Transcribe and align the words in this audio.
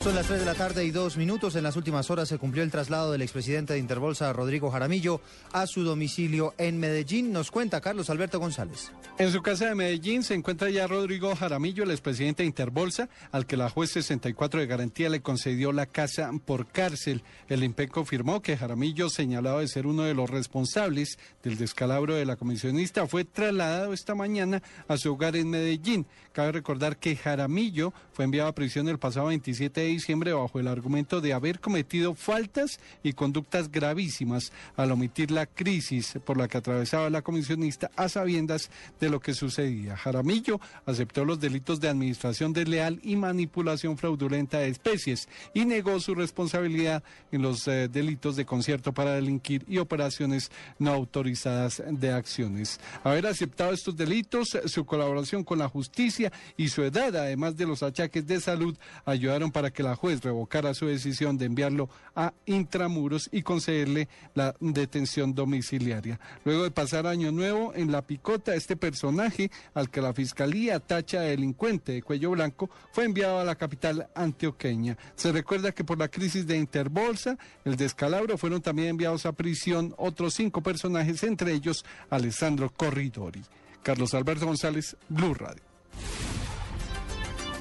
Son 0.00 0.14
las 0.14 0.26
3 0.26 0.38
de 0.38 0.46
la 0.46 0.54
tarde 0.54 0.84
y 0.84 0.92
dos 0.92 1.16
minutos. 1.16 1.56
En 1.56 1.64
las 1.64 1.74
últimas 1.74 2.10
horas 2.10 2.28
se 2.28 2.38
cumplió 2.38 2.62
el 2.62 2.70
traslado 2.70 3.10
del 3.10 3.22
expresidente 3.22 3.72
de 3.72 3.80
Interbolsa, 3.80 4.32
Rodrigo 4.32 4.70
Jaramillo, 4.70 5.20
a 5.52 5.66
su 5.66 5.82
domicilio 5.82 6.54
en 6.58 6.78
Medellín. 6.78 7.32
Nos 7.32 7.50
cuenta 7.50 7.80
Carlos 7.80 8.08
Alberto 8.08 8.38
González. 8.38 8.92
En 9.18 9.32
su 9.32 9.42
casa 9.42 9.66
de 9.66 9.74
Medellín 9.74 10.22
se 10.22 10.34
encuentra 10.34 10.70
ya 10.70 10.86
Rodrigo 10.86 11.34
Jaramillo, 11.34 11.82
el 11.82 11.90
expresidente 11.90 12.44
de 12.44 12.46
Interbolsa, 12.46 13.08
al 13.32 13.46
que 13.46 13.56
la 13.56 13.68
juez 13.68 13.90
64 13.90 14.60
de 14.60 14.66
garantía 14.66 15.08
le 15.08 15.22
concedió 15.22 15.72
la 15.72 15.86
casa 15.86 16.30
por 16.44 16.68
cárcel. 16.68 17.24
El 17.48 17.64
IMPEC 17.64 17.90
confirmó 17.90 18.42
que 18.42 18.56
Jaramillo, 18.56 19.08
señalado 19.08 19.58
de 19.58 19.66
ser 19.66 19.88
uno 19.88 20.02
de 20.04 20.14
los 20.14 20.30
responsables 20.30 21.18
del 21.42 21.56
descalabro 21.58 22.14
de 22.14 22.26
la 22.26 22.36
comisionista, 22.36 23.08
fue 23.08 23.24
trasladado 23.24 23.92
esta 23.92 24.14
mañana 24.14 24.62
a 24.86 24.98
su 24.98 25.12
hogar 25.12 25.34
en 25.34 25.50
Medellín. 25.50 26.06
Cabe 26.32 26.52
recordar 26.52 26.98
que 26.98 27.16
Jaramillo 27.16 27.92
fue 28.12 28.24
enviado 28.26 28.50
a 28.50 28.54
prisión 28.54 28.88
el 28.88 28.98
pasado 28.98 29.28
27 29.28 29.80
de 29.80 29.85
diciembre 29.86 30.32
bajo 30.32 30.60
el 30.60 30.68
argumento 30.68 31.20
de 31.20 31.32
haber 31.32 31.60
cometido 31.60 32.14
faltas 32.14 32.80
y 33.02 33.12
conductas 33.12 33.70
gravísimas 33.70 34.52
al 34.76 34.92
omitir 34.92 35.30
la 35.30 35.46
crisis 35.46 36.18
por 36.24 36.36
la 36.36 36.48
que 36.48 36.58
atravesaba 36.58 37.10
la 37.10 37.22
comisionista 37.22 37.90
a 37.96 38.08
sabiendas 38.08 38.70
de 39.00 39.08
lo 39.10 39.20
que 39.20 39.34
sucedía. 39.34 39.96
Jaramillo 39.96 40.60
aceptó 40.84 41.24
los 41.24 41.40
delitos 41.40 41.80
de 41.80 41.88
administración 41.88 42.52
desleal 42.52 43.00
y 43.02 43.16
manipulación 43.16 43.96
fraudulenta 43.96 44.58
de 44.58 44.68
especies 44.68 45.28
y 45.54 45.64
negó 45.64 46.00
su 46.00 46.14
responsabilidad 46.14 47.02
en 47.32 47.42
los 47.42 47.66
eh, 47.68 47.88
delitos 47.88 48.36
de 48.36 48.44
concierto 48.44 48.92
para 48.92 49.12
delinquir 49.12 49.64
y 49.68 49.78
operaciones 49.78 50.50
no 50.78 50.92
autorizadas 50.92 51.82
de 51.88 52.12
acciones. 52.12 52.80
Haber 53.04 53.26
aceptado 53.26 53.72
estos 53.72 53.96
delitos, 53.96 54.58
su 54.66 54.84
colaboración 54.84 55.44
con 55.44 55.58
la 55.58 55.68
justicia 55.68 56.32
y 56.56 56.68
su 56.68 56.82
edad, 56.82 57.14
además 57.16 57.56
de 57.56 57.66
los 57.66 57.82
achaques 57.82 58.26
de 58.26 58.40
salud, 58.40 58.76
ayudaron 59.04 59.50
para 59.50 59.70
que 59.70 59.75
la 59.82 59.96
juez 59.96 60.22
revocara 60.22 60.74
su 60.74 60.86
decisión 60.86 61.36
de 61.38 61.46
enviarlo 61.46 61.88
a 62.14 62.32
intramuros 62.46 63.28
y 63.32 63.42
concederle 63.42 64.08
la 64.34 64.54
detención 64.60 65.34
domiciliaria. 65.34 66.18
Luego 66.44 66.64
de 66.64 66.70
pasar 66.70 67.06
año 67.06 67.32
nuevo 67.32 67.72
en 67.74 67.92
la 67.92 68.02
picota, 68.02 68.54
este 68.54 68.76
personaje, 68.76 69.50
al 69.74 69.90
que 69.90 70.00
la 70.00 70.14
fiscalía 70.14 70.80
tacha 70.80 71.20
de 71.20 71.30
delincuente 71.30 71.92
de 71.92 72.02
cuello 72.02 72.30
blanco, 72.30 72.70
fue 72.92 73.04
enviado 73.04 73.38
a 73.38 73.44
la 73.44 73.56
capital 73.56 74.08
antioqueña. 74.14 74.96
Se 75.14 75.32
recuerda 75.32 75.72
que 75.72 75.84
por 75.84 75.98
la 75.98 76.08
crisis 76.08 76.46
de 76.46 76.56
Interbolsa, 76.56 77.38
el 77.64 77.76
descalabro, 77.76 78.38
fueron 78.38 78.62
también 78.62 78.88
enviados 78.88 79.26
a 79.26 79.32
prisión 79.32 79.94
otros 79.98 80.34
cinco 80.34 80.62
personajes, 80.62 81.22
entre 81.22 81.52
ellos 81.52 81.84
Alessandro 82.10 82.70
Corridori. 82.70 83.42
Carlos 83.82 84.14
Alberto 84.14 84.46
González, 84.46 84.96
Blue 85.08 85.34
Radio. 85.34 85.65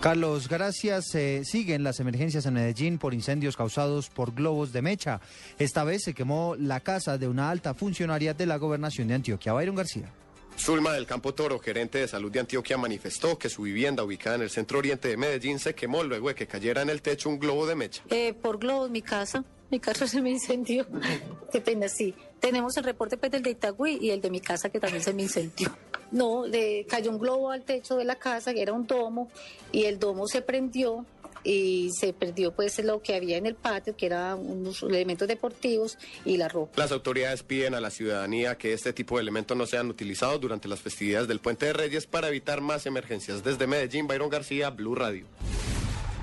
Carlos, 0.06 0.48
gracias. 0.48 1.16
Eh, 1.16 1.42
siguen 1.46 1.84
las 1.84 2.00
emergencias 2.00 2.46
en 2.46 2.54
Medellín 2.54 3.00
por 3.00 3.16
incendios 3.16 3.58
causados 3.58 4.08
por 4.12 4.36
globos 4.36 4.72
de 4.72 4.84
mecha. 4.84 5.20
Esta 5.58 5.84
vez 5.84 6.04
se 6.04 6.14
quemó 6.14 6.56
la 6.60 6.80
casa 6.80 7.18
de 7.18 7.28
una 7.28 7.50
alta 7.50 7.74
funcionaria 7.74 8.36
de 8.36 8.46
la 8.46 8.58
gobernación 8.58 9.08
de 9.08 9.16
Antioquia, 9.16 9.54
Byron 9.54 9.76
García. 9.76 10.14
Zulma 10.60 10.94
del 10.94 11.08
Campo 11.08 11.34
Toro, 11.34 11.58
gerente 11.58 11.98
de 11.98 12.08
salud 12.08 12.32
de 12.32 12.40
Antioquia, 12.40 12.78
manifestó 12.78 13.40
que 13.40 13.50
su 13.50 13.64
vivienda 13.64 14.04
ubicada 14.04 14.36
en 14.36 14.44
el 14.44 14.52
centro 14.52 14.78
oriente 14.78 15.08
de 15.08 15.18
Medellín 15.18 15.58
se 15.58 15.74
quemó 15.74 16.04
luego 16.04 16.28
de 16.28 16.36
que 16.36 16.46
cayera 16.46 16.84
en 16.84 16.92
el 16.92 17.02
techo 17.02 17.28
un 17.28 17.40
globo 17.40 17.66
de 17.66 17.74
mecha. 17.74 18.04
Eh, 18.12 18.36
por 18.36 18.60
globos, 18.60 18.92
mi 18.92 19.02
casa. 19.02 19.44
Mi 19.72 19.80
casa 19.80 20.06
se 20.06 20.22
me 20.22 20.30
incendió. 20.30 20.86
Qué 21.52 21.62
pena, 21.62 21.90
sí. 21.90 22.14
Tenemos 22.40 22.78
el 22.78 22.84
reporte 22.84 23.18
pues, 23.18 23.32
del 23.32 23.42
de 23.42 23.50
Itagüí 23.50 23.98
y 24.00 24.12
el 24.12 24.22
de 24.22 24.30
mi 24.30 24.40
casa 24.40 24.70
que 24.70 24.80
también 24.80 25.02
se 25.02 25.16
me 25.16 25.24
incendió. 25.24 25.76
No, 26.16 26.48
le 26.48 26.86
cayó 26.86 27.12
un 27.12 27.20
globo 27.20 27.52
al 27.52 27.64
techo 27.64 27.98
de 27.98 28.06
la 28.06 28.16
casa, 28.16 28.54
que 28.54 28.62
era 28.62 28.72
un 28.72 28.88
domo, 28.88 29.30
y 29.74 29.84
el 29.84 30.00
domo 30.00 30.28
se 30.28 30.42
prendió 30.42 31.06
y 31.44 31.92
se 31.92 32.14
perdió 32.14 32.54
pues 32.54 32.82
lo 32.84 33.02
que 33.02 33.16
había 33.16 33.36
en 33.36 33.46
el 33.46 33.56
patio, 33.56 33.98
que 33.98 34.06
eran 34.06 34.40
unos 34.40 34.82
elementos 34.82 35.28
deportivos 35.28 35.98
y 36.24 36.38
la 36.38 36.48
ropa. 36.48 36.72
Las 36.78 36.94
autoridades 36.94 37.44
piden 37.44 37.76
a 37.76 37.82
la 37.82 37.92
ciudadanía 37.92 38.58
que 38.58 38.72
este 38.72 38.94
tipo 38.94 39.18
de 39.18 39.24
elementos 39.24 39.58
no 39.58 39.66
sean 39.66 39.90
utilizados 39.90 40.40
durante 40.40 40.70
las 40.70 40.80
festividades 40.80 41.28
del 41.28 41.42
Puente 41.42 41.66
de 41.66 41.74
Reyes 41.74 42.08
para 42.08 42.30
evitar 42.30 42.62
más 42.62 42.86
emergencias. 42.86 43.44
Desde 43.44 43.68
Medellín, 43.68 44.08
Byron 44.08 44.30
García, 44.30 44.70
Blue 44.70 44.96
Radio. 44.96 45.26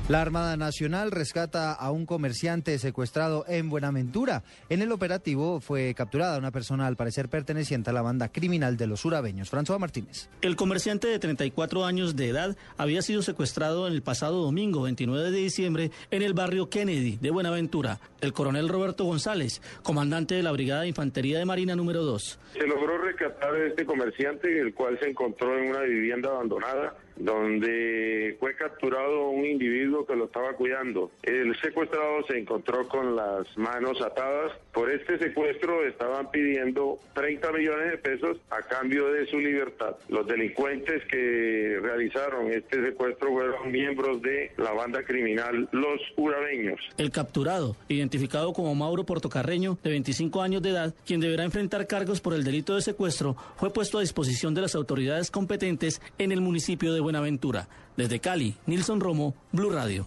La 0.08 0.20
Armada 0.20 0.56
Nacional 0.56 1.12
rescata 1.12 1.72
a 1.72 1.92
un 1.92 2.06
comerciante 2.06 2.76
secuestrado 2.80 3.44
en 3.46 3.70
Buenaventura. 3.70 4.42
En 4.68 4.82
el 4.82 4.90
operativo 4.90 5.60
fue 5.60 5.94
capturada 5.94 6.38
una 6.38 6.50
persona 6.50 6.88
al 6.88 6.96
parecer 6.96 7.28
perteneciente 7.28 7.90
a 7.90 7.92
la 7.92 8.02
banda 8.02 8.28
criminal 8.28 8.76
de 8.76 8.88
los 8.88 9.04
urabeños. 9.04 9.48
François 9.48 9.78
Martínez. 9.78 10.28
El 10.42 10.56
comerciante 10.56 11.06
de 11.06 11.20
34 11.20 11.84
años 11.84 12.16
de 12.16 12.28
edad 12.28 12.56
había 12.76 13.00
sido 13.00 13.22
secuestrado 13.22 13.86
en 13.86 13.92
el 13.92 14.02
pasado 14.02 14.42
domingo 14.42 14.82
29 14.82 15.30
de 15.30 15.38
diciembre 15.38 15.90
en 16.10 16.22
el 16.22 16.34
barrio 16.34 16.69
Kennedy 16.69 17.19
de 17.20 17.30
Buenaventura. 17.30 18.00
El 18.20 18.32
coronel 18.32 18.69
Roberto 18.69 19.04
González, 19.04 19.62
comandante 19.84 20.34
de 20.34 20.42
la 20.42 20.50
Brigada 20.50 20.82
de 20.82 20.88
Infantería 20.88 21.38
de 21.38 21.44
Marina 21.44 21.76
número 21.76 22.02
2. 22.02 22.40
Se 22.54 22.66
logró 22.66 22.98
rescatar 22.98 23.54
a 23.54 23.66
este 23.66 23.86
comerciante, 23.86 24.60
el 24.60 24.74
cual 24.74 24.98
se 25.00 25.08
encontró 25.08 25.56
en 25.56 25.70
una 25.70 25.82
vivienda 25.82 26.28
abandonada 26.28 26.96
donde 27.22 28.36
fue 28.40 28.54
capturado 28.56 29.28
un 29.28 29.44
individuo 29.44 30.04
que 30.04 30.16
lo 30.16 30.24
estaba 30.24 30.52
cuidando. 30.54 31.10
El 31.22 31.54
secuestrado 31.60 32.26
se 32.28 32.38
encontró 32.38 32.88
con 32.88 33.14
las 33.14 33.46
manos 33.56 34.00
atadas. 34.02 34.52
Por 34.72 34.90
este 34.90 35.18
secuestro 35.18 35.86
estaban 35.86 36.30
pidiendo 36.30 36.98
30 37.14 37.52
millones 37.52 37.90
de 37.92 37.98
pesos 37.98 38.38
a 38.50 38.62
cambio 38.62 39.12
de 39.12 39.26
su 39.26 39.38
libertad. 39.38 39.96
Los 40.08 40.26
delincuentes 40.26 41.02
que 41.10 41.78
realizaron 41.80 42.50
este 42.52 42.84
secuestro 42.84 43.30
fueron 43.32 43.70
miembros 43.70 44.20
de 44.22 44.50
la 44.56 44.72
banda 44.72 45.02
criminal 45.04 45.68
Los 45.72 46.00
Urabeños. 46.16 46.80
El 46.98 47.10
capturado, 47.10 47.76
identificado 47.88 48.52
como 48.52 48.74
Mauro 48.74 49.04
Portocarreño, 49.04 49.78
de 49.82 49.90
25 49.90 50.42
años 50.42 50.62
de 50.62 50.70
edad, 50.70 50.94
quien 51.06 51.20
deberá 51.20 51.44
enfrentar 51.44 51.86
cargos 51.86 52.20
por 52.20 52.34
el 52.34 52.44
delito 52.44 52.74
de 52.74 52.82
secuestro, 52.82 53.36
fue 53.56 53.72
puesto 53.72 53.98
a 53.98 54.00
disposición 54.00 54.54
de 54.54 54.62
las 54.62 54.74
autoridades 54.74 55.30
competentes 55.30 56.00
en 56.18 56.32
el 56.32 56.40
municipio 56.40 56.92
de 56.92 57.00
Buenaventura. 57.12 57.68
Desde 57.94 58.20
Cali, 58.20 58.56
Nilson 58.64 58.98
Romo, 58.98 59.34
Blue 59.52 59.68
Radio. 59.68 60.06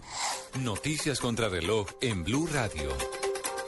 Noticias 0.64 1.20
contra 1.20 1.48
reloj 1.48 1.86
en 2.00 2.24
Blue 2.24 2.48
Radio. 2.52 2.90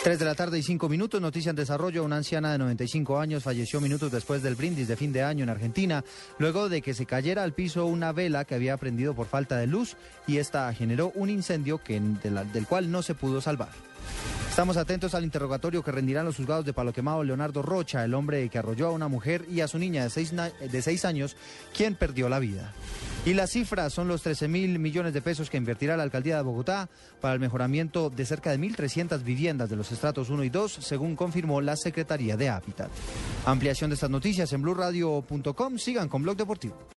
3 0.02 0.18
de 0.18 0.24
la 0.24 0.34
tarde 0.34 0.58
y 0.58 0.64
5 0.64 0.88
minutos, 0.88 1.20
noticia 1.20 1.50
en 1.50 1.56
desarrollo. 1.56 2.02
Una 2.02 2.16
anciana 2.16 2.50
de 2.50 2.58
95 2.58 3.20
años 3.20 3.44
falleció 3.44 3.80
minutos 3.80 4.10
después 4.10 4.42
del 4.42 4.56
brindis 4.56 4.88
de 4.88 4.96
fin 4.96 5.12
de 5.12 5.22
año 5.22 5.44
en 5.44 5.50
Argentina, 5.50 6.04
luego 6.38 6.68
de 6.68 6.82
que 6.82 6.94
se 6.94 7.06
cayera 7.06 7.44
al 7.44 7.52
piso 7.52 7.86
una 7.86 8.10
vela 8.10 8.44
que 8.44 8.56
había 8.56 8.76
prendido 8.76 9.14
por 9.14 9.28
falta 9.28 9.56
de 9.56 9.68
luz 9.68 9.96
y 10.26 10.38
esta 10.38 10.74
generó 10.74 11.12
un 11.14 11.30
incendio 11.30 11.78
que, 11.78 12.00
del 12.00 12.66
cual 12.66 12.90
no 12.90 13.02
se 13.02 13.14
pudo 13.14 13.40
salvar. 13.40 13.70
Estamos 14.50 14.76
atentos 14.76 15.14
al 15.14 15.22
interrogatorio 15.22 15.84
que 15.84 15.92
rendirán 15.92 16.24
los 16.24 16.34
juzgados 16.34 16.64
de 16.64 16.72
Palo 16.72 16.92
Quemado 16.92 17.22
Leonardo 17.22 17.62
Rocha, 17.62 18.02
el 18.02 18.14
hombre 18.14 18.48
que 18.48 18.58
arrolló 18.58 18.88
a 18.88 18.90
una 18.90 19.06
mujer 19.06 19.46
y 19.48 19.60
a 19.60 19.68
su 19.68 19.78
niña 19.78 20.02
de 20.02 20.10
seis, 20.10 20.32
de 20.34 20.82
seis 20.82 21.04
años, 21.04 21.36
quien 21.72 21.94
perdió 21.94 22.28
la 22.28 22.40
vida. 22.40 22.72
Y 23.28 23.34
las 23.34 23.50
cifras 23.50 23.92
son 23.92 24.08
los 24.08 24.22
13 24.22 24.48
mil 24.48 24.78
millones 24.78 25.12
de 25.12 25.20
pesos 25.20 25.50
que 25.50 25.58
invertirá 25.58 25.98
la 25.98 26.02
alcaldía 26.02 26.36
de 26.36 26.42
Bogotá 26.42 26.88
para 27.20 27.34
el 27.34 27.40
mejoramiento 27.40 28.08
de 28.08 28.24
cerca 28.24 28.50
de 28.50 28.58
1.300 28.58 29.22
viviendas 29.22 29.68
de 29.68 29.76
los 29.76 29.92
estratos 29.92 30.30
1 30.30 30.44
y 30.44 30.48
2, 30.48 30.78
según 30.80 31.14
confirmó 31.14 31.60
la 31.60 31.76
Secretaría 31.76 32.38
de 32.38 32.48
Hábitat. 32.48 32.88
Ampliación 33.44 33.90
de 33.90 33.94
estas 33.96 34.08
noticias 34.08 34.50
en 34.54 34.62
blurradio.com. 34.62 35.76
Sigan 35.76 36.08
con 36.08 36.22
Blog 36.22 36.38
Deportivo. 36.38 36.78